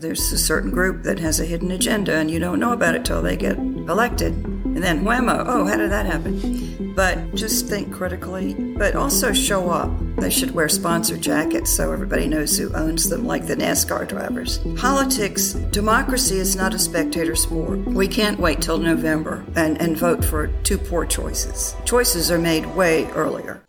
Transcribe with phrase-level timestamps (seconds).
[0.00, 3.04] there's a certain group that has a hidden agenda and you don't know about it
[3.04, 4.32] till they get elected.
[4.44, 6.94] And then whammo, oh, how did that happen?
[6.94, 9.90] But just think critically, but also show up.
[10.16, 14.58] They should wear sponsor jackets so everybody knows who owns them, like the NASCAR drivers.
[14.76, 17.78] Politics, democracy is not a spectator sport.
[17.86, 21.76] We can't wait till November and, and vote for two poor choices.
[21.84, 23.62] Choices are made way earlier.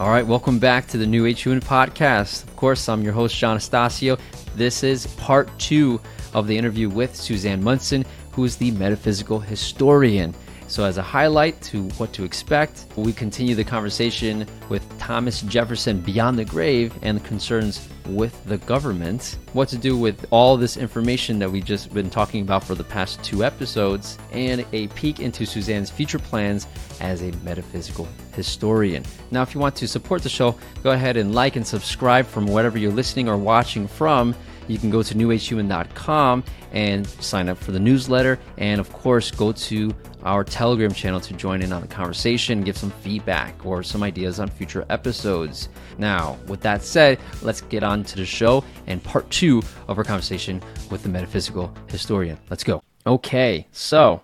[0.00, 2.44] All right, welcome back to the New Human Podcast.
[2.44, 4.18] Of course, I'm your host, John Astasio.
[4.56, 6.00] This is part two
[6.32, 10.34] of the interview with Suzanne Munson, who is the metaphysical historian.
[10.68, 16.00] So, as a highlight to what to expect, we continue the conversation with Thomas Jefferson
[16.00, 20.76] beyond the grave and the concerns with the government, what to do with all this
[20.76, 25.20] information that we've just been talking about for the past two episodes, and a peek
[25.20, 26.66] into Suzanne's future plans
[27.00, 29.04] as a metaphysical historian.
[29.30, 32.46] Now, if you want to support the show, go ahead and like and subscribe from
[32.46, 34.34] whatever you're listening or watching from.
[34.70, 38.38] You can go to newagehuman.com and sign up for the newsletter.
[38.56, 42.78] And of course, go to our Telegram channel to join in on the conversation, give
[42.78, 45.70] some feedback or some ideas on future episodes.
[45.98, 50.04] Now, with that said, let's get on to the show and part two of our
[50.04, 52.38] conversation with the metaphysical historian.
[52.48, 52.80] Let's go.
[53.04, 54.22] Okay, so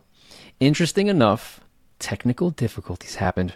[0.61, 1.61] interesting enough,
[1.99, 3.55] technical difficulties happened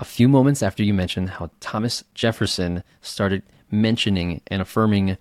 [0.00, 5.16] a few moments after you mentioned how Thomas Jefferson started mentioning and affirming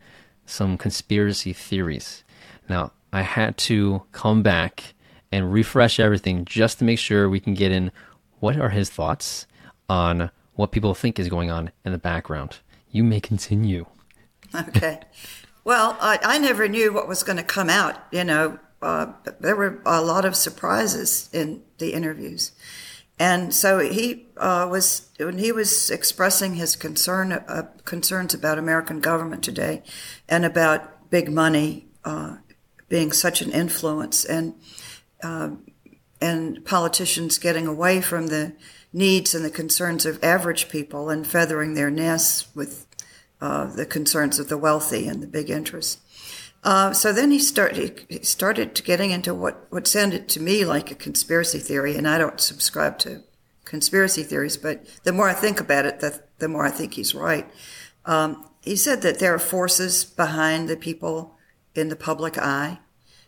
[0.48, 2.24] some conspiracy theories.
[2.68, 4.96] Now, I had to come back
[5.32, 7.92] and refresh everything just to make sure we can get in
[8.40, 9.46] what are his thoughts
[9.90, 12.58] on what people think is going on in the background.
[12.90, 13.86] You may continue.
[14.56, 15.00] Okay.
[15.64, 17.98] Well, I, I never knew what was going to come out.
[18.12, 19.08] You know, uh,
[19.42, 22.54] there were a lot of surprises in the interviews.
[23.20, 29.00] And so he uh, was when he was expressing his concern uh, concerns about American
[29.00, 29.82] government today,
[30.30, 32.38] and about big money uh,
[32.90, 34.54] being such an influence, and
[35.24, 35.50] uh,
[36.22, 38.54] and politicians getting away from the
[38.94, 42.86] needs and the concerns of average people and feathering their nests with
[43.42, 45.98] uh, the concerns of the wealthy and the big interests.
[46.64, 50.92] Uh, so then he started he started getting into what, what sounded to me like
[50.92, 53.24] a conspiracy theory, and I don't subscribe to
[53.64, 57.14] conspiracy theories, but the more I think about it, the, the more I think he's
[57.14, 57.48] right.
[58.06, 61.38] Um, he said that there are forces behind the people
[61.76, 62.80] in the public eye,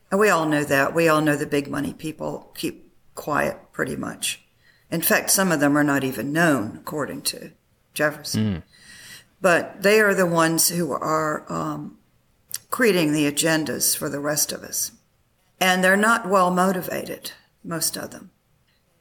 [0.09, 0.95] and we all know that.
[0.95, 4.41] We all know the big money people keep quiet pretty much.
[4.89, 7.51] In fact, some of them are not even known, according to
[7.93, 8.55] Jefferson.
[8.55, 8.63] Mm.
[9.41, 11.98] But they are the ones who are um,
[12.79, 14.93] creating the agendas for the rest of us.
[15.59, 18.31] And they're not well motivated, most of them.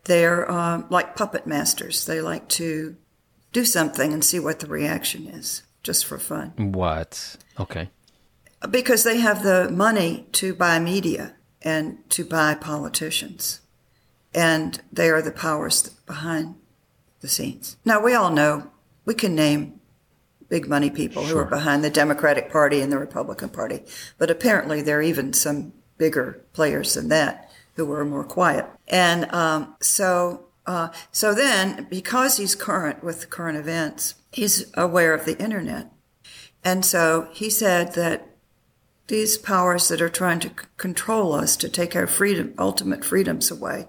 [0.03, 2.05] They're uh, like puppet masters.
[2.05, 2.97] They like to
[3.53, 6.72] do something and see what the reaction is, just for fun.
[6.72, 7.37] What?
[7.61, 7.91] Okay.
[8.69, 13.60] Because they have the money to buy media and to buy politicians.
[14.34, 16.56] And they are the powers behind
[17.21, 17.77] the scenes.
[17.84, 18.72] Now, we all know,
[19.05, 19.78] we can name
[20.48, 21.32] big money people sure.
[21.32, 23.82] who are behind the Democratic Party and the Republican Party.
[24.16, 28.66] But apparently, there are even some bigger players than that who are more quiet.
[28.88, 35.25] And um, so, uh, so then, because he's current with current events, he's aware of
[35.25, 35.92] the internet.
[36.65, 38.28] And so he said that
[39.06, 43.50] these powers that are trying to c- control us, to take our freedom, ultimate freedoms
[43.50, 43.88] away,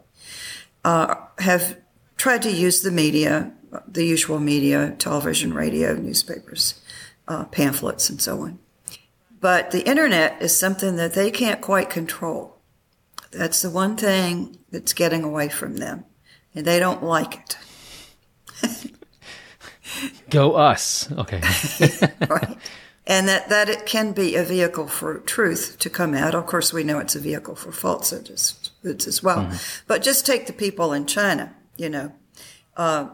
[0.86, 1.78] uh, have
[2.16, 3.52] tried to use the media
[3.88, 6.82] the usual media, television, radio, newspapers,
[7.28, 8.60] uh, pamphlets, and so on.
[9.40, 12.58] But the internet is something that they can't quite control.
[13.32, 16.06] That's the one thing that's getting away from them,
[16.54, 17.58] and they don't like
[18.62, 18.94] it.
[20.30, 21.12] Go us.
[21.12, 21.42] Okay.
[22.30, 22.58] right.
[23.08, 26.36] And that, that it can be a vehicle for truth to come out.
[26.36, 29.40] Of course, we know it's a vehicle for falsehood as, well.
[29.40, 29.84] Mm-hmm.
[29.88, 32.12] But just take the people in China, you know.
[32.78, 33.10] Uh,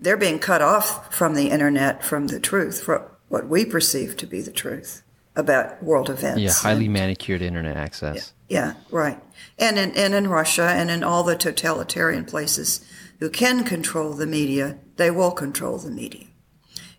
[0.00, 4.26] they're being cut off from the internet, from the truth, from what we perceive to
[4.26, 5.02] be the truth
[5.36, 6.40] about world events.
[6.40, 8.32] Yeah, highly and, manicured internet access.
[8.48, 9.22] Yeah, yeah, right.
[9.58, 12.84] And in, and in Russia and in all the totalitarian places
[13.20, 16.26] who can control the media, they will control the media.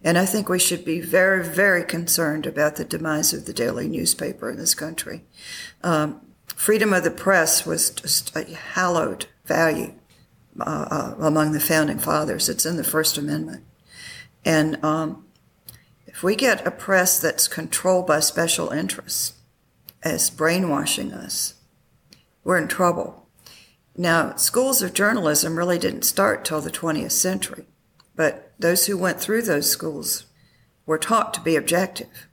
[0.02, 3.88] And I think we should be very, very concerned about the demise of the daily
[3.90, 5.24] newspaper in this country.
[5.84, 9.94] Um, freedom of the press was just a hallowed value
[10.60, 12.50] uh, uh, among the founding fathers.
[12.50, 13.64] It's in the First Amendment.
[14.46, 15.26] And um,
[16.08, 19.34] if we get a press that's controlled by special interests
[20.04, 21.56] as brainwashing us,
[22.44, 23.28] we're in trouble.
[23.96, 27.66] Now, schools of journalism really didn't start till the 20th century,
[28.16, 30.26] but those who went through those schools
[30.86, 32.28] were taught to be objective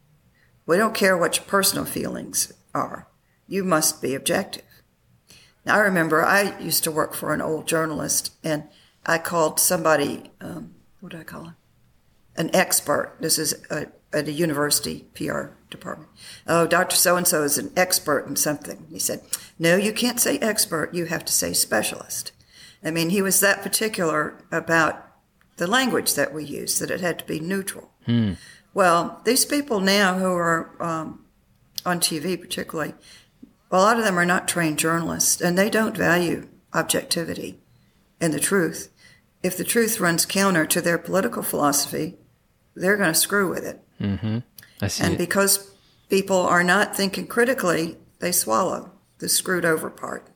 [0.64, 3.06] We don't care what your personal feelings are.
[3.46, 4.64] You must be objective.
[5.66, 8.64] Now, I remember I used to work for an old journalist, and
[9.04, 11.56] I called somebody, um, what do I call him?
[12.36, 13.16] An expert.
[13.18, 16.10] This is a, at a university PR department.
[16.46, 16.94] Oh, Dr.
[16.94, 18.86] So and so is an expert in something.
[18.90, 19.22] He said,
[19.58, 20.94] No, you can't say expert.
[20.94, 22.30] You have to say specialist.
[22.84, 25.04] I mean, he was that particular about
[25.56, 27.90] the language that we use, that it had to be neutral.
[28.04, 28.34] Hmm.
[28.72, 31.24] Well, these people now who are um,
[31.84, 32.94] on TV, particularly,
[33.70, 37.58] a lot of them are not trained journalists and they don't value objectivity
[38.20, 38.90] and the truth.
[39.42, 42.16] If the truth runs counter to their political philosophy,
[42.74, 43.82] they're going to screw with it.
[44.00, 44.38] Mm-hmm.
[44.80, 45.04] I see.
[45.04, 45.72] And because
[46.08, 50.26] people are not thinking critically, they swallow the screwed over part.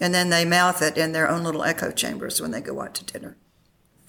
[0.00, 2.94] And then they mouth it in their own little echo chambers when they go out
[2.96, 3.36] to dinner.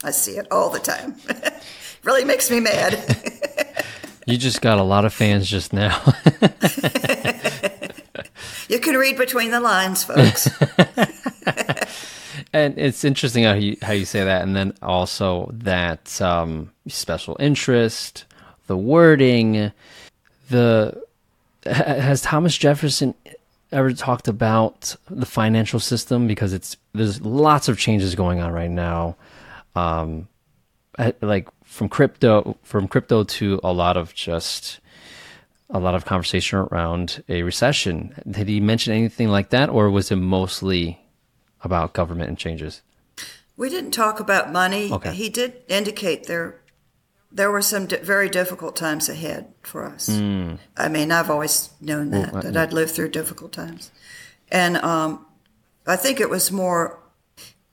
[0.04, 1.18] I see it all the time.
[2.04, 3.86] really makes me mad.
[4.26, 6.02] you just got a lot of fans just now.
[8.72, 10.50] you can read between the lines, folks.
[12.54, 17.36] and it's interesting how you how you say that, and then also that um, special
[17.40, 18.26] interest,
[18.68, 19.74] the wording,
[20.50, 21.04] the
[21.66, 23.14] has Thomas Jefferson
[23.74, 28.72] ever talked about the financial system because it's there's lots of changes going on right
[28.72, 29.18] now,
[29.76, 30.30] um,
[31.22, 34.80] like from crypto from crypto to a lot of just
[35.72, 38.14] a lot of conversation around a recession.
[38.30, 41.02] Did he mention anything like that, or was it mostly
[41.64, 42.82] about government and changes?
[43.58, 44.92] We didn't talk about money.
[44.92, 45.14] Okay.
[45.14, 46.62] He did indicate there
[47.32, 50.10] there were some di- very difficult times ahead for us.
[50.10, 50.60] Mm.
[50.76, 53.92] I mean, I've always known that Well, that I'd lived through difficult times,
[54.52, 55.26] and um,
[55.88, 57.00] I think it was more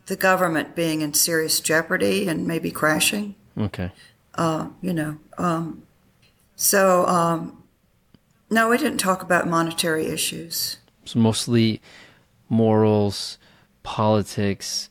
[0.06, 3.34] the government being in serious jeopardy and maybe crashing.
[3.56, 3.90] Okay.
[4.34, 5.82] Uh, you know, um,
[6.54, 7.57] so um,
[8.50, 10.78] no, we didn't talk about monetary issues.
[11.02, 11.80] It's mostly
[12.48, 13.38] morals,
[13.82, 14.88] politics,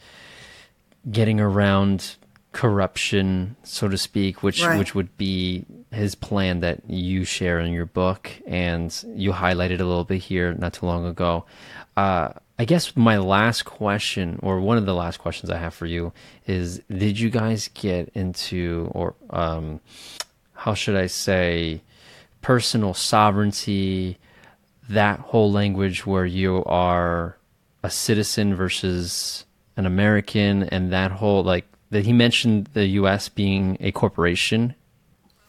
[1.12, 2.16] getting around
[2.52, 4.80] corruption, so to speak, which Right.
[4.80, 9.86] which would be his plan that you share in your book, and you highlighted a
[9.86, 11.46] little bit here not too long ago.
[11.96, 15.86] Uh, I guess my last question, or one of the last questions I have for
[15.86, 16.14] you,
[16.48, 19.80] is: Did you guys get into, or um,
[20.54, 21.82] how should I say,
[22.48, 24.18] personal sovereignty?
[24.90, 27.38] that whole language where you are
[27.84, 29.46] a citizen versus
[29.76, 33.30] an American, and that whole like that he mentioned the U.S.
[33.30, 34.76] being a corporation.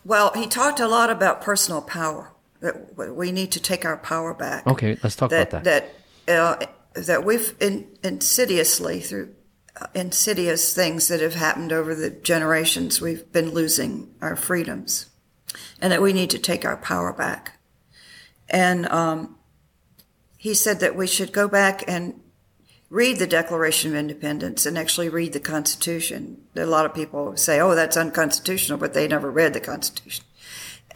[0.05, 2.33] Well, he talked a lot about personal power.
[2.61, 4.67] That we need to take our power back.
[4.67, 5.95] Okay, let's talk that about that.
[6.27, 9.35] that uh, that we've in, insidiously through
[9.81, 15.09] uh, insidious things that have happened over the generations we've been losing our freedoms
[15.81, 17.59] and that we need to take our power back
[18.49, 19.37] and um,
[20.37, 22.21] he said that we should go back and
[22.91, 27.61] read the declaration of independence and actually read the constitution a lot of people say
[27.61, 30.25] oh that's unconstitutional but they never read the constitution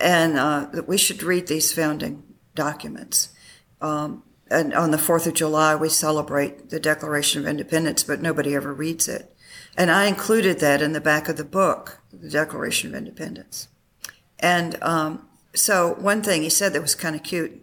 [0.00, 2.23] and uh, that we should read these founding
[2.55, 3.28] documents
[3.81, 8.55] um, and on the 4th of July, we celebrate the Declaration of Independence, but nobody
[8.55, 9.35] ever reads it.
[9.76, 13.69] And I included that in the back of the book, the Declaration of Independence.
[14.42, 17.58] And um, so one thing he said that was kind of cute.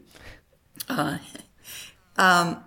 [0.88, 1.20] Uh,
[2.18, 2.64] um,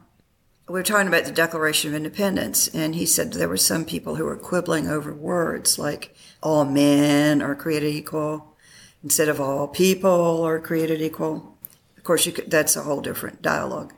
[0.69, 4.15] we were talking about the Declaration of Independence, and he said there were some people
[4.15, 8.57] who were quibbling over words like all men are created equal
[9.03, 11.59] instead of all people are created equal.
[11.97, 13.93] Of course, could, that's a whole different dialogue.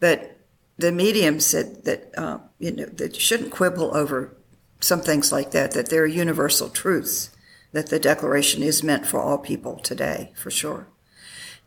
[0.00, 0.36] But
[0.76, 4.36] the medium said that uh, you know that you shouldn't quibble over
[4.80, 5.72] some things like that.
[5.72, 7.30] That there are universal truths.
[7.72, 10.88] That the Declaration is meant for all people today, for sure.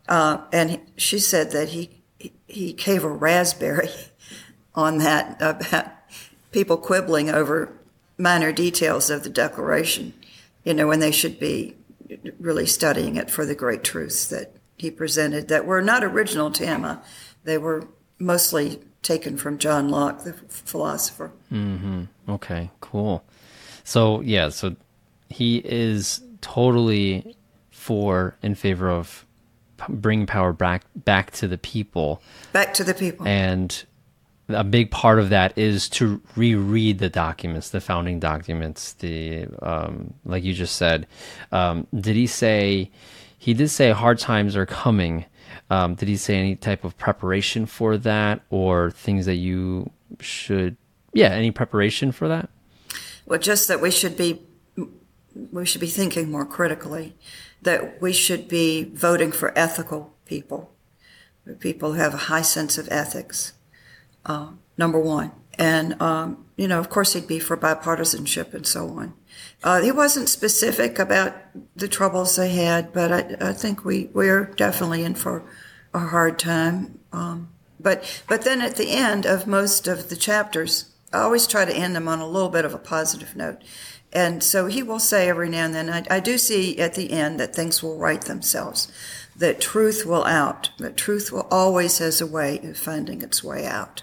[0.08, 2.02] Uh, and he, she said that he
[2.46, 3.88] he gave a raspberry
[4.74, 5.86] on that about
[6.50, 7.72] people quibbling over
[8.18, 10.12] minor details of the Declaration.
[10.64, 11.76] You know, when they should be
[12.38, 16.66] really studying it for the great truths that he presented that were not original to
[16.66, 16.84] him.
[16.84, 16.96] Uh,
[17.44, 21.32] They were mostly taken from John Locke, the philosopher.
[21.50, 22.04] Mm-hmm.
[22.28, 23.24] Okay, cool.
[23.84, 24.76] So yeah, so
[25.32, 27.36] he is totally
[27.70, 29.26] for in favor of
[29.88, 32.22] bringing power back back to the people,
[32.52, 33.26] Back to the people.
[33.26, 33.84] and
[34.48, 38.92] a big part of that is to reread the documents, the founding documents.
[38.94, 41.06] The um, like you just said,
[41.52, 42.90] um, did he say?
[43.38, 45.24] He did say hard times are coming.
[45.68, 50.76] Um, did he say any type of preparation for that, or things that you should?
[51.14, 52.48] Yeah, any preparation for that?
[53.26, 54.42] Well, just that we should be
[55.34, 57.16] we should be thinking more critically,
[57.62, 60.72] that we should be voting for ethical people,
[61.60, 63.52] people who have a high sense of ethics.
[64.24, 68.88] Uh, number one, and um, you know, of course, he'd be for bipartisanship and so
[68.90, 69.14] on.
[69.64, 71.34] Uh, he wasn't specific about
[71.74, 75.44] the troubles they had, but I, I think we we're definitely in for
[75.92, 76.98] a hard time.
[77.12, 77.48] Um,
[77.80, 81.74] but but then at the end of most of the chapters, I always try to
[81.74, 83.62] end them on a little bit of a positive note.
[84.12, 87.12] And so he will say every now and then, I, I do see at the
[87.12, 88.92] end that things will right themselves,
[89.34, 93.66] that truth will out, that truth will always has a way of finding its way
[93.66, 94.02] out.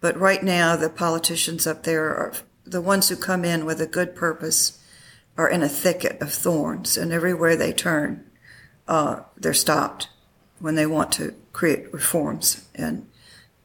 [0.00, 2.32] But right now, the politicians up there are
[2.64, 4.78] the ones who come in with a good purpose
[5.36, 8.24] are in a thicket of thorns, and everywhere they turn,
[8.86, 10.08] uh, they're stopped
[10.58, 13.08] when they want to create reforms and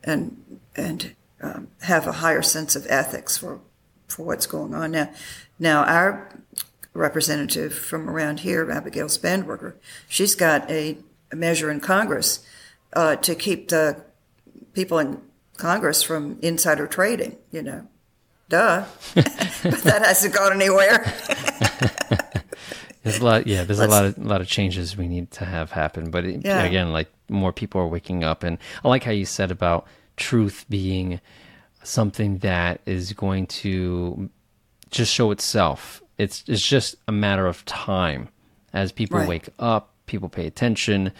[0.03, 3.59] and and um, have a higher sense of ethics for
[4.07, 5.09] for what's going on now.
[5.59, 6.29] Now our
[6.93, 9.73] representative from around here, Abigail Spanberger,
[10.07, 10.97] she's got a,
[11.31, 12.45] a measure in Congress
[12.93, 14.03] uh, to keep the
[14.73, 15.21] people in
[15.57, 17.37] Congress from insider trading.
[17.51, 17.87] You know,
[18.49, 18.85] duh,
[19.15, 19.23] but
[19.83, 21.13] that hasn't gone anywhere.
[23.03, 23.63] There's a lot, yeah.
[23.63, 26.25] There's Let's, a lot of a lot of changes we need to have happen, but
[26.25, 26.63] it, yeah.
[26.63, 29.87] again, like more people are waking up, and I like how you said about
[30.17, 31.21] truth being
[31.83, 34.29] something that is going to
[34.89, 36.01] just show itself.
[36.17, 38.29] It's it's just a matter of time
[38.73, 39.27] as people right.
[39.27, 41.11] wake up, people pay attention.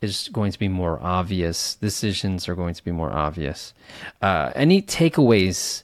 [0.00, 1.74] Is going to be more obvious.
[1.74, 3.74] Decisions are going to be more obvious.
[4.22, 5.82] Uh, any takeaways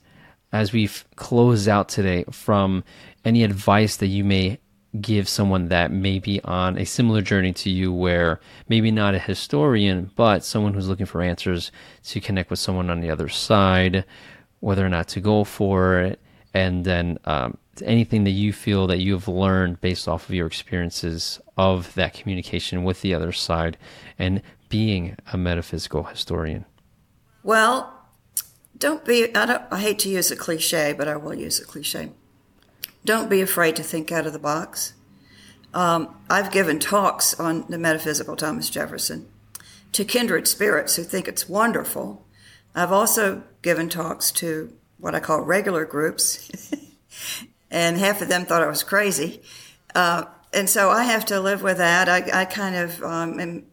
[0.53, 2.85] as we close out today from
[3.25, 4.57] any advice that you may
[5.01, 8.39] give someone that may be on a similar journey to you where
[8.69, 11.73] maybe not a historian but someone who's looking for answers
[12.05, 14.05] to connect with someone on the other side
[14.61, 16.21] whether or not to go for it
[16.55, 21.41] and then um, anything that you feel that you've learned based off of your experiences
[21.59, 23.77] of that communication with the other side
[24.19, 26.65] and being a metaphysical historian
[27.43, 27.93] well
[28.79, 31.65] don't be I, don't, I hate to use a cliche but i will use a
[31.65, 32.11] cliche
[33.05, 34.95] don't be afraid to think out of the box.
[35.75, 39.29] Um, I've given talks on the metaphysical Thomas Jefferson
[39.93, 42.27] to kindred spirits who think it's wonderful.
[42.75, 44.73] I've also given talks to
[45.05, 46.51] what I call regular groups,
[47.71, 49.43] and half of them thought I was crazy.
[49.95, 52.09] Uh, and so I have to live with that.
[52.09, 53.67] I, I kind of um, am,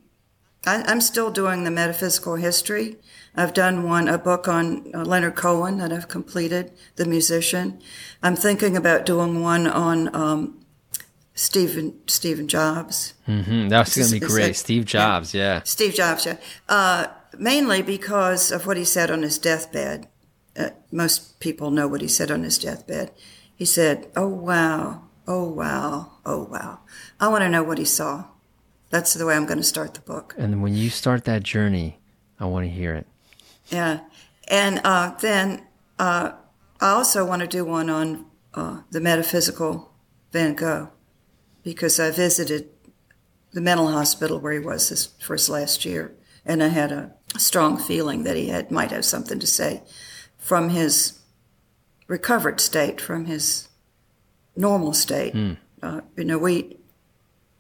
[0.66, 2.98] I, am still doing the metaphysical history.
[3.34, 7.80] I've done one, a book on uh, Leonard Cohen that I've completed, the musician.
[8.22, 10.66] I'm thinking about doing one on um,
[11.34, 13.14] Stephen Stephen Jobs.
[13.26, 13.70] Mm-hmm.
[13.70, 14.58] That's going to be great.
[14.58, 15.60] Steve Jobs, yeah.
[15.60, 15.62] yeah.
[15.64, 16.36] Steve Jobs, yeah.
[16.68, 17.08] Uh,
[17.40, 20.10] mainly because of what he said on his deathbed.
[20.58, 23.12] Uh, most people know what he said on his deathbed.
[23.56, 26.80] He said, "Oh wow, oh wow, oh wow.
[27.20, 28.26] I want to know what he saw."
[28.90, 30.36] That's the way I'm going to start the book.
[30.38, 32.00] And when you start that journey,
[32.40, 33.08] I want to hear it.
[33.70, 34.02] Yeah,
[34.50, 35.66] and uh, then
[35.98, 36.34] uh,
[36.82, 39.94] I also want to do one on uh, the metaphysical
[40.32, 40.90] Van Gogh
[41.64, 42.70] because I visited
[43.54, 46.14] the mental hospital where he was this, for his last year,
[46.46, 49.84] and I had a strong feeling that he had might have something to say
[50.42, 51.20] from his
[52.08, 53.70] recovered state, from his
[54.58, 55.34] normal state.
[55.34, 55.58] Mm.
[55.82, 56.78] Uh, you know, we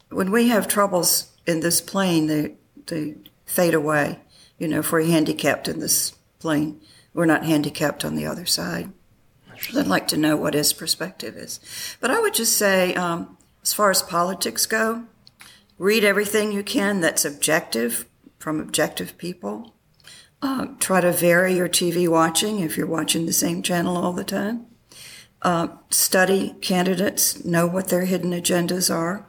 [0.09, 2.55] when we have troubles in this plane, they
[2.87, 4.19] they fade away.
[4.57, 6.81] You know, if we're handicapped in this plane,
[7.13, 8.91] we're not handicapped on the other side.
[9.75, 11.59] I'd like to know what his perspective is.
[11.99, 15.03] But I would just say, um, as far as politics go,
[15.77, 18.05] read everything you can that's objective
[18.39, 19.75] from objective people.
[20.41, 24.23] Uh, try to vary your TV watching if you're watching the same channel all the
[24.23, 24.65] time.
[25.41, 29.27] Uh, study candidates, know what their hidden agendas are.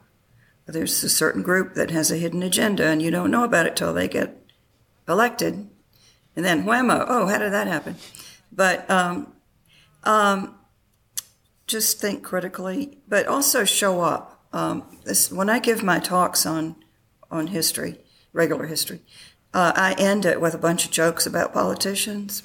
[0.66, 3.76] There's a certain group that has a hidden agenda, and you don't know about it
[3.76, 4.42] till they get
[5.08, 5.68] elected.
[6.34, 7.96] And then whammo, oh, how did that happen?
[8.50, 9.34] But um,
[10.04, 10.54] um,
[11.66, 14.46] just think critically, but also show up.
[14.52, 16.76] Um, this, when I give my talks on
[17.30, 17.98] on history,
[18.34, 19.00] regular history,
[19.54, 22.42] uh, I end it with a bunch of jokes about politicians,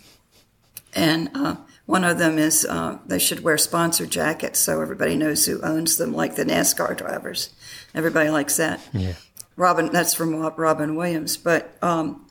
[0.94, 5.46] and uh, one of them is uh, they should wear sponsor jackets so everybody knows
[5.46, 7.50] who owns them, like the NASCAR drivers.
[7.96, 8.82] Everybody likes that.
[8.92, 9.14] Yeah.
[9.56, 12.28] Robin, that's from Robin Williams, but um,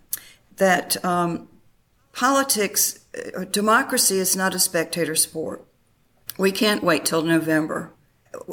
[0.57, 1.49] that um,
[2.13, 3.01] politics
[3.37, 5.65] uh, democracy is not a spectator sport.
[6.39, 7.93] We can't wait till November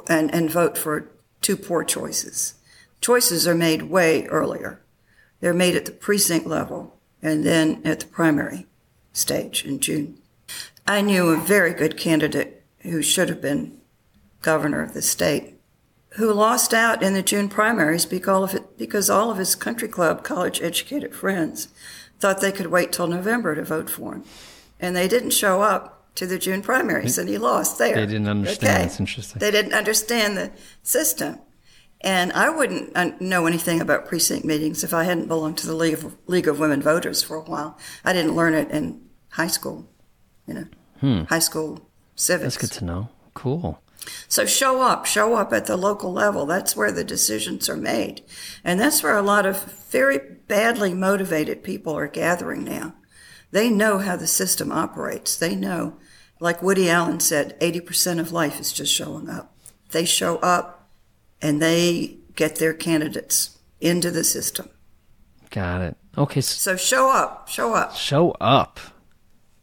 [0.08, 1.12] and, and vote for
[1.42, 2.56] two poor choices.
[3.02, 4.80] Choices are made way earlier.
[5.44, 8.66] They're made at the precinct level and then at the primary
[9.12, 10.18] stage in June.
[10.88, 13.82] I knew a very good candidate who should have been
[14.42, 15.56] governor of the state
[16.12, 19.90] who lost out in the June primaries because, of it, because all of his country
[19.90, 21.68] club college educated friends
[22.22, 24.24] thought they could wait till November to vote for him.
[24.80, 27.96] And they didn't show up to the June primaries and he lost there.
[27.96, 28.76] They didn't understand.
[28.76, 28.84] Okay.
[28.84, 29.40] That's interesting.
[29.40, 30.52] They didn't understand the
[30.84, 31.40] system.
[32.04, 35.94] And I wouldn't know anything about precinct meetings if I hadn't belonged to the League
[35.94, 37.78] of, League of Women Voters for a while.
[38.04, 39.88] I didn't learn it in high school,
[40.46, 40.66] you know,
[41.00, 41.24] hmm.
[41.24, 41.80] high school
[42.16, 42.56] civics.
[42.56, 43.10] That's good to know.
[43.34, 43.80] Cool.
[44.28, 46.46] So show up, show up at the local level.
[46.46, 48.22] That's where the decisions are made.
[48.64, 52.96] And that's where a lot of very badly motivated people are gathering now.
[53.52, 55.38] They know how the system operates.
[55.38, 55.98] They know,
[56.40, 59.56] like Woody Allen said, 80% of life is just showing up.
[59.92, 60.83] They show up
[61.44, 64.70] and they get their candidates into the system.
[65.52, 65.98] Got it.
[66.18, 66.42] Okay.
[66.42, 67.96] So show up, show up.
[67.96, 68.80] Show up.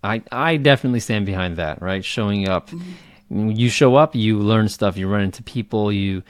[0.05, 2.05] I I definitely stand behind that, right?
[2.05, 2.71] Showing up.
[2.71, 2.93] Mm-hmm
[3.31, 6.23] you show up, you learn stuff, you run into people, you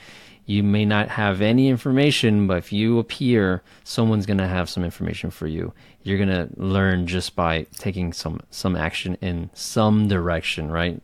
[0.47, 4.83] you may not have any information, but if you appear, someone's going to have some
[4.83, 5.73] information for you.
[6.03, 11.01] You're going to learn just by taking some some action in some direction, right?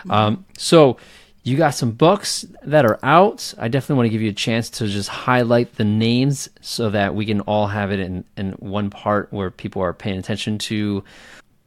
[0.00, 0.10] Mm-hmm.
[0.10, 0.98] Um, so
[1.44, 3.52] you got some books that are out.
[3.58, 7.14] I definitely want to give you a chance to just highlight the names so that
[7.14, 11.04] we can all have it in, in one part where people are paying attention to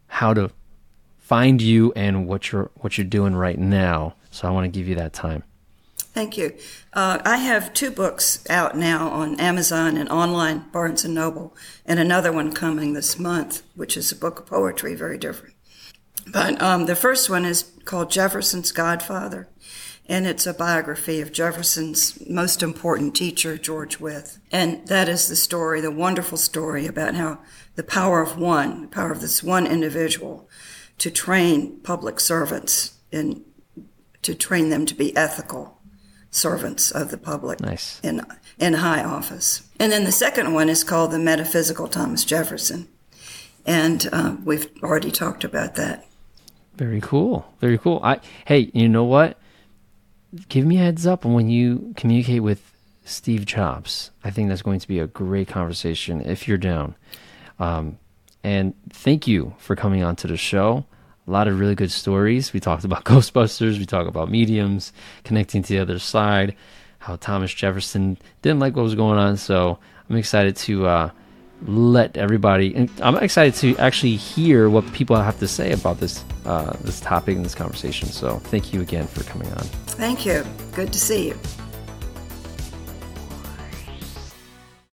[0.07, 0.49] how to
[1.19, 4.15] find you and what you're what you're doing right now.
[4.31, 5.43] So I want to give you that time.
[5.97, 6.55] Thank you.
[6.93, 11.55] Uh, I have two books out now on Amazon and online Barnes and Noble,
[11.85, 15.53] and another one coming this month, which is a book of poetry, very different.
[16.25, 19.47] But um, the first one is called Jefferson's Godfather,
[20.07, 24.37] and it's a biography of Jefferson's most important teacher, George Wythe.
[24.51, 27.39] And that is the story, the wonderful story about how
[27.75, 30.47] the power of one, the power of this one individual,
[30.99, 33.43] to train public servants and
[34.21, 35.79] to train them to be ethical
[36.29, 37.99] servants of the public nice.
[38.01, 38.25] in
[38.59, 39.67] in high office.
[39.79, 42.87] And then the second one is called the Metaphysical Thomas Jefferson,
[43.65, 46.06] and uh, we've already talked about that.
[46.77, 47.51] Very cool.
[47.59, 47.99] Very cool.
[48.03, 49.37] I hey, you know what?
[50.47, 52.71] Give me a heads up when you communicate with
[53.03, 54.11] Steve Jobs.
[54.23, 56.95] I think that's going to be a great conversation if you're down.
[57.59, 57.97] Um,
[58.43, 60.85] and thank you for coming on to the show.
[61.27, 62.53] A lot of really good stories.
[62.53, 66.55] We talked about Ghostbusters, we talked about mediums, connecting to the other side,
[66.99, 69.37] how Thomas Jefferson didn't like what was going on.
[69.37, 71.09] So I'm excited to uh,
[71.65, 72.89] let everybody.
[73.01, 77.35] I'm excited to actually hear what people have to say about this uh, this topic
[77.35, 78.07] and this conversation.
[78.09, 79.63] So thank you again for coming on.
[79.97, 80.45] Thank you.
[80.73, 81.66] Good to see you.